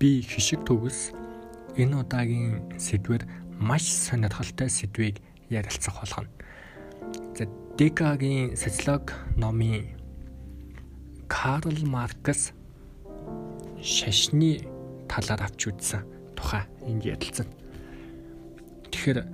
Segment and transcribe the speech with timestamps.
[0.00, 1.12] би хишиг төгс
[1.76, 3.28] энэ удаагийн сэдвэр
[3.60, 5.20] маш сонирхолтой сэдвийг
[5.52, 6.32] ярилцах болгоно.
[7.36, 7.44] За
[7.76, 9.92] Декагийн социолог номын
[11.28, 12.56] Карл Маркс
[13.84, 14.64] шашны
[15.04, 16.00] талаар авч үзсэн
[16.32, 17.52] тухай энд ярилцсан.
[18.88, 19.28] Тэгэхээр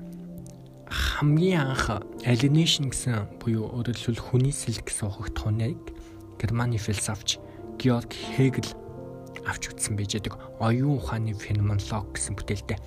[0.90, 5.78] хамгийн анх alienation гэсэн буюу өөрөөр хэлбэл хүний сэл гэсэн ухагт хуныг
[6.42, 7.38] Германы философч
[7.78, 8.66] Георг Хегел
[9.46, 12.78] авч үзсэн байж байгаа оюун ухааны феноменолог гэсэн бүтээлтэй.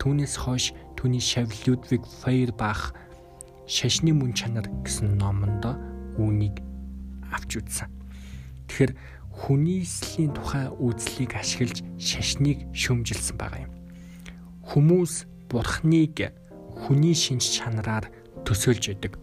[0.00, 2.96] Түүнээс хойш түүний шав Людвиг Фейербах
[3.68, 5.68] шашны мөн чанар гэсэн номонд
[6.16, 6.64] үүнийг
[7.28, 7.92] авч үзсэн.
[8.66, 8.92] Тэгэхээр
[9.28, 13.72] хүний эслийн тухай үзлийг ашиглаж шашныг шөмжилсэн байгаа юм.
[14.66, 16.32] Хүмүүс бурхныг
[16.74, 18.10] хүний шинж чанараар
[18.42, 19.20] төсөөлж яадаг.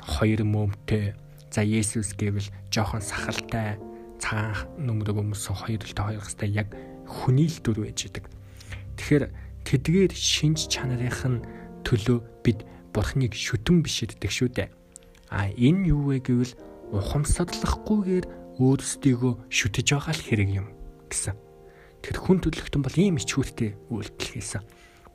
[0.00, 1.14] Хоёр мөмтэй.
[1.54, 3.78] За Есүс гэвэл жоохон сахалтай,
[4.24, 6.72] цагаан нүмерэг өмсөн хоёролтой хоёр хэвстэй яг
[7.04, 8.24] хүний л дүр байж яадаг.
[8.96, 9.24] Тэгэхээр
[9.68, 11.44] тэдгээр шинж чанарын
[11.84, 12.64] төлөө бид
[12.96, 14.68] бурхныг шүтэн бишэддэг шүү дээ.
[15.28, 16.56] А энэ юу вэ гэвэл
[16.96, 18.24] ухамсарлахгүйгээр
[18.64, 20.66] өөрсдийгөө шүтэж байгаа л хэрэг юм
[21.10, 21.36] гэсэн.
[22.00, 24.62] Тэр хүн төлөвлөлтөн бол ийм ичгүүртэй үйлдэл хийсэн.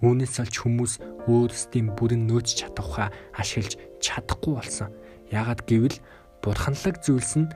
[0.03, 0.93] Үүнээс олж хүмүүс
[1.30, 4.89] өөрсдийн бүрэн нөөц чадвараа ашиглаж чадахгүй болсон.
[5.31, 5.97] Яагад гэвэл
[6.43, 7.52] бурханлаг зүйлс нь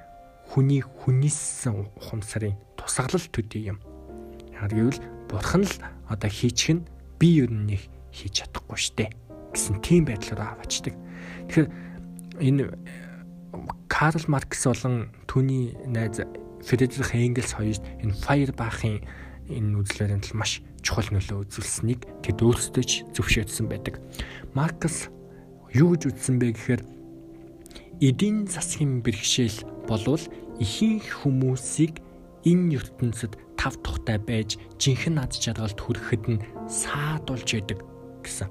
[0.54, 3.82] хүний хүнийссэн ухамсарын тусгалал төдий юм.
[4.54, 6.86] Яагад гэвэл бурхан л одоо хийчих нь
[7.18, 9.10] би нэг хийж чадахгүй штэ
[9.50, 10.94] гэсэн тийм байдлаар аваачдаг.
[11.50, 11.68] Тэгэхээр
[12.38, 12.64] энэ
[13.90, 16.22] Карл Маркс болон түүний найз
[16.62, 19.02] Фридрих Энгельс хоёрт энэ Файербахын
[19.50, 23.98] энэ үзлээрэн л маш чухал нөлөө үзүүлсэнийг тэд өөрсдөө ч зөвшөөрсөн байдаг.
[24.54, 25.10] Маркс
[25.74, 26.82] юу гэж үзсэн бэ гэхээр
[28.02, 30.24] эдийн засгийн бэрхшээл болвол
[30.64, 32.00] ихэнх хүмүүсийг
[32.48, 37.80] энэ ертөнцид тав тухтай байж жинхэнэ над жаргалд хүрэхэд нь саадулж яадаг
[38.24, 38.48] гэсэн.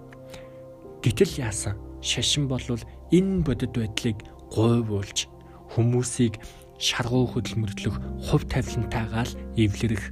[1.00, 1.80] Гэтэл яасан?
[2.04, 4.18] Шашин болвол энэ бодит байдлыг
[4.52, 5.28] гойвуулж
[5.72, 6.36] хүмүүсийг
[6.76, 7.96] шаргуу хөдөлмөрлөх
[8.28, 10.04] хувь тавилантайгаа л эвлэрэх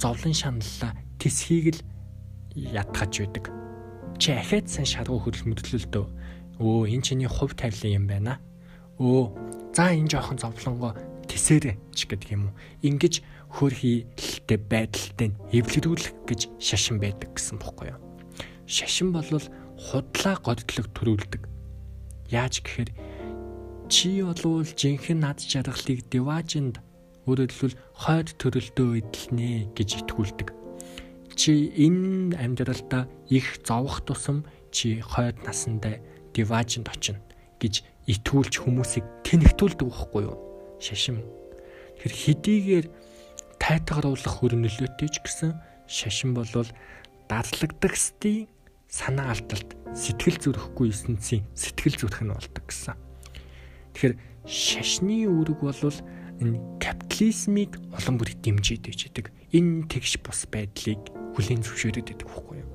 [0.00, 1.80] зовлон шаналлаа тэсхийг л
[2.56, 3.44] ятгаж байдаг.
[4.16, 6.04] Чи ахаад сайн шаргуу хөдөлмөрлөлтөө
[6.62, 8.38] өө энэ чиний хувь тавилан юм байна.
[9.02, 10.92] Өө за энэ жоохон зовлонгоо
[11.28, 12.56] тэсэрэ ч гэдэг юм уу.
[12.82, 13.22] Ингиж
[13.52, 18.00] хөрхийлтэй байдалтай эвлэрүүлэх гэж шашин байдаг гэсэн бохоггүй юу.
[18.64, 19.28] Шашин бол
[19.76, 21.42] худлаа годдлог төрүүлдэг.
[22.32, 22.90] Яаж гэхээр
[23.92, 26.80] чи болвол жинхэнэ над жаргалыг деважинд
[27.28, 30.48] өөрөлдвөл хойд төрөлдөө эдлэнэ гэж итгүүлдэг.
[31.36, 36.00] Чи энэ амьдралдаа их зовох тусам чи хойд насандаа
[36.32, 37.20] деважинд очино
[37.60, 40.51] гэж итгүүлж хүмүүсийг тэнэгтүүлдэг байхгүй юу?
[40.82, 41.22] Шашин.
[42.02, 42.86] Тэр хэдийгээр
[43.62, 45.54] тайтгаруулах хөрнөлөөтэй ч гэсэн
[45.86, 46.66] шашин болвол
[47.30, 48.50] дарлагдах стийн
[48.90, 52.98] санаа алдалт сэтгэл зүрэхгүй эсэнцийн сэтгэл зүрх нь болдог гэсэн.
[53.94, 55.78] Тэгэхээр шашны үүрэг бол
[56.42, 59.30] энэ капитализмыг улам бүр дэмжиж дэждэг.
[59.54, 60.98] Энэ тэгш бус байдлыг
[61.38, 62.70] хүлээн зөвшөөрөд байдаг байхгүй юу?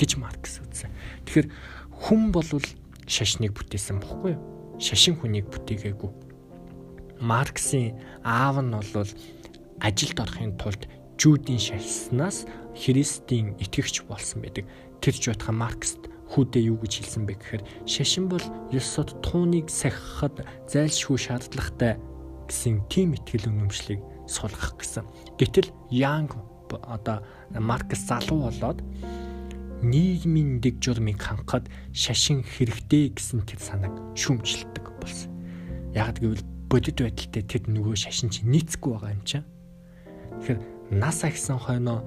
[0.00, 0.88] гэж Маркс үзсэн.
[1.28, 1.48] Тэгэхээр
[1.92, 2.48] хүн бол
[3.04, 4.42] шашныг бүтээсэн бохгүй юу?
[4.80, 6.31] Шашин хүнийг бүтээгээгүй.
[7.22, 7.94] Марксийн
[8.26, 9.10] аав нь бол
[9.78, 10.90] ажилд орохын тулд
[11.22, 14.66] жүүдийн шашнаас Христийн итгэгч болсон байдаг.
[14.98, 18.42] Тэр ч байтхан Маркст хүүдээ юу гэж хэлсэн бэ гэхээр шашин бол
[18.74, 22.00] ёсод тууныг сахихад зайлшгүй шаардлагатай
[22.50, 25.06] гэсэн тийм ихтгэл үнэмшлийг сулгах гэсэн.
[25.38, 26.34] Гэтэл Янг
[26.72, 27.22] одоо
[27.52, 28.80] Маркс залуу болоод
[29.82, 35.30] нийгмийн дэг журмыг хангахад шашин хэрэгтэй гэсэн тэр санааг шүмжилдэг болсон.
[35.92, 39.44] Яг гэвэл бодит байдалтай тэр нөгөө шашин чинь нийцэхгүй байгаа юм чинь.
[40.40, 40.60] Тэгэхээр
[40.96, 42.00] нас агсан хойноо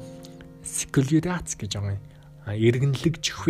[0.66, 2.04] секулярац гэж байгаа юм.
[2.50, 3.46] Иргэнлэгжих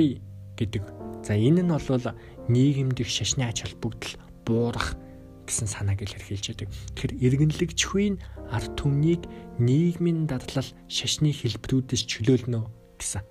[0.59, 0.83] гэдэг.
[1.23, 2.03] За энэ нь бол
[2.51, 4.99] нийгэмдэх шашны ач холбогдол буурах
[5.47, 6.69] гэсэн санааг илэрхийлж байдаг.
[6.99, 8.15] Тэгэхээр иргэнлэгчхүйн
[8.51, 9.23] ард түмнийг
[9.55, 12.67] нийгмийн дадлал шашны хэлбэрүүдээс чөлөөлнө
[12.99, 13.23] гэсэн.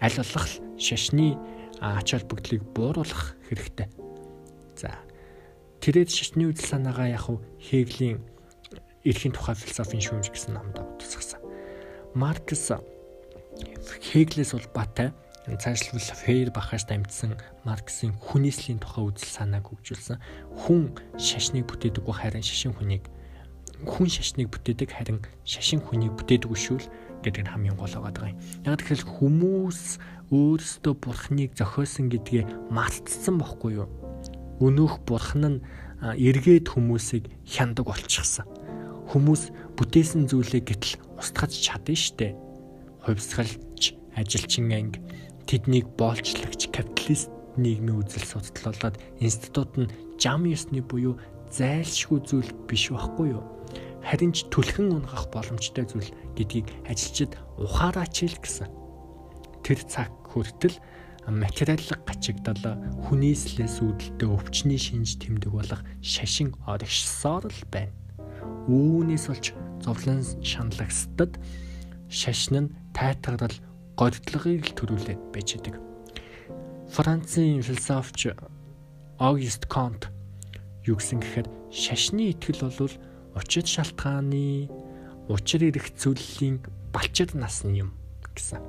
[0.00, 0.48] Аль болох
[0.80, 1.36] шашны
[1.84, 4.03] ач холбогдлыг бууруулах хэрэгтэй.
[5.84, 7.28] За тэрээд шашны үйл санаагаа яг
[7.60, 8.24] Хеглийн
[9.04, 11.44] эрхийн тухай философийн шүүмж гэсэн номд утасгасан.
[12.16, 12.72] Маркс
[14.00, 15.12] Хеглээс улбаатай
[15.44, 17.36] цаашлбал Фейер бахаас дамжсан
[17.68, 20.24] Марксийн хүнээслийн тухай үзэл санааг хөгжүүлсэн.
[20.56, 23.04] Хүн шашныг бүтээдэггүй харин шашин хүнийг
[23.84, 26.88] хүн шашныг бүтээдэг харин шашин хүнийг бүтээдэггүй шүүл
[27.20, 28.40] гэдэг нь хамгийн гол байгаа юм.
[28.64, 30.00] Яг тэгэхээр хүмүүс
[30.32, 34.03] өөрсдөө бурхныг зохиосон гэдгээ мартцсан бохгүй юу?
[34.64, 35.58] Өнөөх бурхан нь
[36.00, 38.48] эргээд хүмүүсийг хяндаг болчихсон.
[39.12, 42.32] Хүмүүс бүтээсэн зүйлээ гэтэл устгаж чадна штэ
[43.04, 45.04] хувьсгалж ажилчин анги
[45.44, 47.28] тэднийг боолчлагч капиталист
[47.60, 51.20] нийгмийн үзэл судлалаад институт нь жам ёсны буюу
[51.52, 53.44] зайлшгүй зүйл биш байхгүй юу?
[54.00, 58.68] Харин ч түлхэн унгах боломжтой зүйл гэдгийг ажилчид ухаараач л гэсэн.
[59.64, 60.76] Тэр цаг хүртэл
[61.28, 62.60] материаллык гачигдал
[63.08, 67.92] хүнийслээс үүдэлтэй өвчний шинж тэмдэг болох шашин орогшсоор л байна.
[68.68, 69.46] Үүнээс болж
[69.80, 71.40] зовлон шаналгасдад
[72.12, 73.56] шашин нь тайтгарал
[73.96, 75.80] гордлогыг л төрүүлээд байж байгаа.
[76.92, 78.36] Францын философч
[79.18, 80.12] Auguste Comte
[80.84, 82.94] юу гэсэн гэхээр шашны итгэл бол
[83.32, 84.68] учир шалтгааны
[85.32, 86.60] учир ирэх зүйлийн
[86.92, 88.03] балчир насны юм
[88.34, 88.60] гэсэн.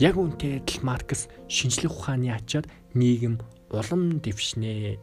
[0.00, 3.38] Яг үнтэй адил Маркс шинжлэх ухааны ачаар нийгэм
[3.70, 4.98] улам дэвшнэ.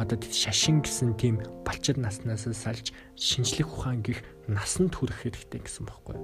[0.00, 6.16] Одоо шашин гэсэн тийм балчир наснаас салж шинжлэх ухаан гих насанд хүрэх хэрэгтэй гэсэн бохоггүй.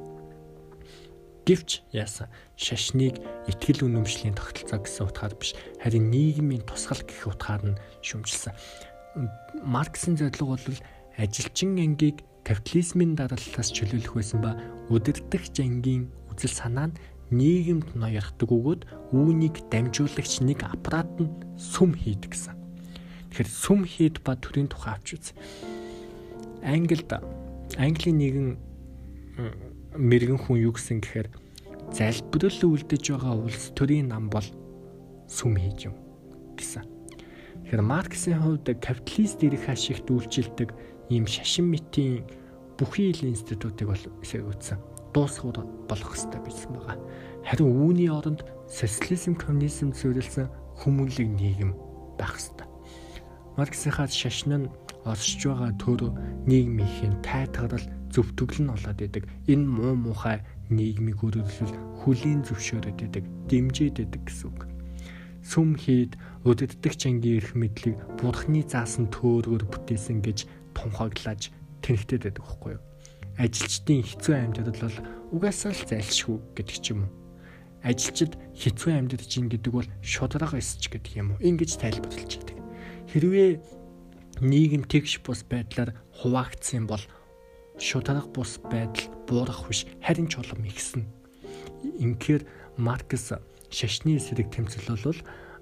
[1.49, 2.29] Гэвч яасан
[2.61, 8.53] шашныг ихтгэл үнэмшлийн тогтолцоо гэсэн утгаар биш харин нийгмийн тусгал гэх утгаар нь шүмжилсэн.
[9.65, 10.79] Марксийн зорилго бол
[11.17, 14.61] ажилчин ангийг капитализмын дарааллаас чөлөөлөх байсан ба
[14.93, 16.99] удирдахч ангийн үзэл санаа нь
[17.31, 18.83] нийгэмд ноёрхдаг өгөөд
[19.13, 21.29] үүнийг дамжуулагч нэг аппарат нь
[21.61, 22.57] сүм хийдэг гэсэн.
[23.33, 25.27] Тэгэхээр сүм хийд ба төрийн тухай авч үз.
[26.65, 27.13] Англид
[27.77, 28.49] Английн нэгэн
[29.93, 31.29] мэрэгэн хүн юу гэсэн гэхээр
[31.93, 34.49] залбирал үлдэж байгаа улс төрийн нам бол
[35.29, 35.95] сүм хийж юм
[36.57, 36.85] гэсэн.
[37.69, 40.73] Тэгэхээр Марксийн хувьд капиталист эрх ашигт үйлчилдэг
[41.13, 42.25] ийм шашин мэтийн
[42.81, 45.59] бүхий ил институтыг бол эсэг үүсэн дуусгууд
[45.89, 46.97] болох хэрэгтэй байсан байгаа.
[47.49, 50.53] Харин үүний оронд социализм, коммунизм зөвлөсөн
[50.85, 51.73] хүмүүнлэг нийгэм
[52.21, 52.69] байх хэрэгтэй.
[53.57, 54.71] Марксийнхаа шашин нь
[55.09, 56.13] оршиж байгаа төр
[56.47, 59.25] нийгмийн тайтгарал зөвтгөл нь болоод идэг.
[59.49, 64.61] Энэ муу мухай нийгмийг өрөвлөл хүлийн зөвшөөрөд идэг, дэмжиж идэг гэсэн үг.
[65.41, 70.45] Сүм хийд өдөрдөгч ангийн эрх мэдлийг бурхны заасан төөрөөр бүтээсэн гэж
[70.77, 71.49] тунхаглаж
[71.81, 72.88] тэнхтэд байдаг байхгүй юу?
[73.39, 74.99] Ажилчдын хэцүү амьдарал бол
[75.31, 77.13] угаасаа л зайлшгүй гэдэг ч юм уу.
[77.87, 81.43] Ажилчид хэцүү амьдарч ин гэдэг бол шудраг эсч гэдэг юм уу?
[81.47, 82.59] Ингиж тайлбарлаж байдаг.
[83.15, 83.63] Хэрвээ
[84.43, 87.03] нийгэм тэгш бус байдлаар хуваагдсан бол
[87.79, 91.07] шударга бус байдал буурах биш харин ч улам ихсэн.
[92.03, 92.43] Инхээр
[92.75, 93.31] Маркс
[93.71, 95.19] шашны эсрэг тэмцэл бол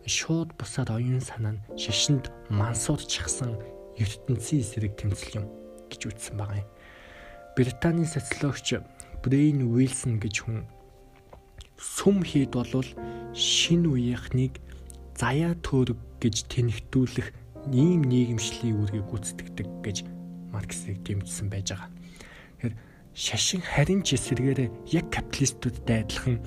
[0.08, 3.60] шууд бусаар оюун санаа нь шашинд мансуурчихсан
[4.00, 5.46] ертөнцийн эсрэг тэмцэл юм
[5.90, 6.68] гэж үзсэн байгаа юм.
[7.56, 8.76] Британий социологч
[9.24, 10.68] Брейн Уилсон гэж хүн
[11.80, 12.84] сүм хийд болвол
[13.32, 14.60] шин үеийнхнийг
[15.16, 17.32] заяа төрөг гэж тэнхтүүлэх
[17.72, 19.96] ийм нийгэмшлийн үүргийг гүйцэтгэдэг гэж
[20.52, 21.90] Марксыг дэмжсэн байж байгаа.
[22.60, 22.74] Тэгэхээр
[23.16, 26.44] шашин харин ч эсэргээр яг капиталистуудтай адилхан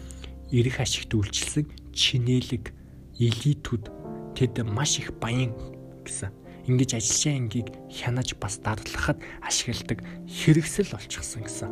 [0.54, 2.70] эрх ашигт үйлчилсэн чинэлэг
[3.18, 3.90] элитүүд
[4.38, 5.58] тэд маш их баян
[6.06, 6.39] гэсэн.
[6.70, 11.72] Ингиж ажилчаа ангийг хянаж бас дарлахад ашигладаг хэрэгсэл болчихсон гэсэн.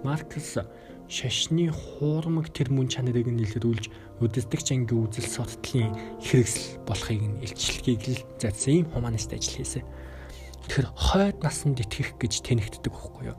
[0.00, 0.56] Маркс
[1.04, 3.92] шашны хуурмаг тэр мөн чанарыг нь илрүүлж
[4.24, 5.92] үдсдэгч ангийн үзэл судлалын
[6.24, 9.84] хэрэгсэл болохыг нь илчлэгийг л заасан ийм хуманист ажил хийсэн.
[9.84, 13.38] Тэгэхээр хойд насанд итгэх гэж тэнэгддэг байхгүй юу?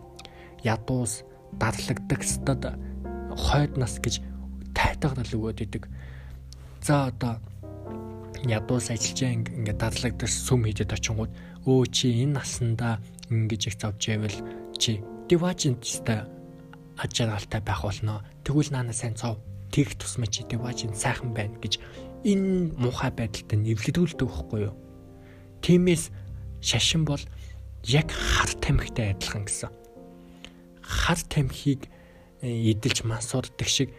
[0.62, 1.25] Ядуус
[1.57, 2.77] дарлагддаг стад
[3.34, 4.22] хойд нас гэж
[4.77, 5.89] тайтгарал өгөөд идэг.
[6.86, 7.41] За одоо
[8.46, 11.32] ядуус ажиллаж ингээд дарлагдаж сүм хийдэд очингууд
[11.65, 13.01] өө чи энэ наснда
[13.34, 14.38] ингэж их зовж байвал
[14.77, 16.29] чи диважинттай
[16.98, 18.24] ажиргалтай байх болно.
[18.44, 19.38] Тэгвэл наана сайн цов.
[19.72, 21.79] Тэгх тусмаа чи диважин сайхан байна гэж
[22.24, 24.75] энэ муухай байдалтай нэвлэгдүүлдэг байхгүй юу?
[25.62, 26.10] Тиймээс
[26.62, 27.22] шашин бол
[27.84, 29.70] яг хар тамхитай адилхан гэсэн.
[30.82, 31.91] Хар тамхиг
[32.41, 33.91] э, эдэлж мансуурдаг шиг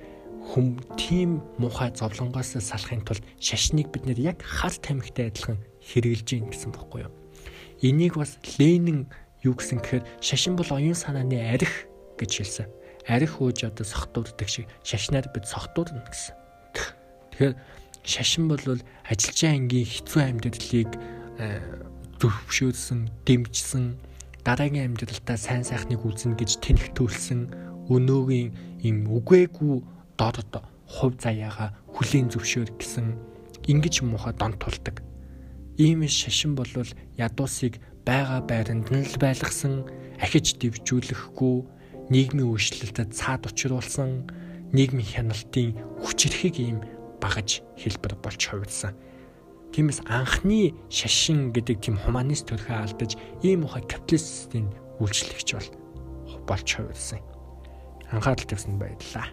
[0.49, 6.49] хүм тийм муухай зовлонгоос салахын тулд шашныг бид нэр яг хар тамхитай адилхан хэрэгжилж гин
[6.49, 7.12] гэсэн бохгүй юу?
[7.85, 9.12] Энийг бас Ленин
[9.45, 11.85] юу гэсэн гэхээр шашин бол оюун санааны арх
[12.17, 12.69] гэж хэлсэн
[13.09, 16.37] арх ууж одоо сохтууддаг шиг шашнаар бид сохтуудна гэсэн.
[17.33, 17.55] Тэгэхээр
[18.05, 18.61] шашин бол
[19.09, 20.90] ажилчаа ангийн хэцүү амьдралыг
[21.40, 21.61] э,
[22.21, 23.97] зөвшөөрсөн, дэмжсэн,
[24.45, 30.52] дараагийн амьдралдаа сайн сайхныг үүснэ гэж тэнхтүүлсэн өнөөгийн им үгээгүй дорд
[30.84, 33.06] хувь заяага хүлийн зөвшөөр гэсэн
[33.70, 35.00] ингэж муха дон тулдаг.
[35.78, 36.68] Ийм шашин бол
[37.16, 39.87] ядуусыг байга байранд нь л байлгасан
[40.18, 41.56] ахиж дэвжүүлэхгүй
[42.10, 44.26] нийгмийн үйлчлэлтэд цаад учруулсан
[44.72, 46.78] нийгмийн хяналтын хүчрэхийг ийм
[47.22, 48.96] багаж хэлбэр болж хувирсан.
[49.76, 55.68] Тиймээс анхны шашин гэдэг тийм хуманист төрхөө алдаж ийм ухаа капиталистийн үйлчлэгч бол
[56.48, 57.20] болж хувирсан.
[58.08, 59.28] Анхаарал тавьсанд баярлалаа.